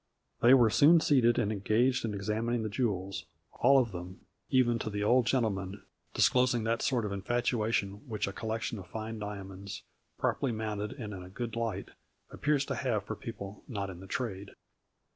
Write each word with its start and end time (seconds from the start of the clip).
They 0.41 0.55
were 0.55 0.71
soon 0.71 0.99
seated 0.99 1.37
and 1.37 1.51
engaged 1.51 2.03
in 2.05 2.15
ex 2.15 2.27
amining 2.27 2.63
the 2.63 2.69
jewels, 2.69 3.25
all 3.59 3.77
of 3.77 3.91
them, 3.91 4.21
even 4.49 4.79
to 4.79 4.89
the 4.89 5.03
old 5.03 5.27
gentleman, 5.27 5.83
disclosing 6.15 6.63
that 6.63 6.81
sort 6.81 7.05
of 7.05 7.11
infatuation 7.11 8.07
which 8.09 8.25
a 8.25 8.33
collection 8.33 8.79
of 8.79 8.87
fine 8.87 9.19
diamonds, 9.19 9.83
properly 10.17 10.53
mounted 10.53 10.93
and 10.93 11.13
in 11.13 11.21
a 11.21 11.29
good 11.29 11.55
light, 11.55 11.89
appears 12.31 12.65
to 12.65 12.75
have 12.77 13.03
for 13.03 13.15
people 13.15 13.63
not 13.67 13.91
in 13.91 13.99
the 13.99 14.07
trade. 14.07 14.55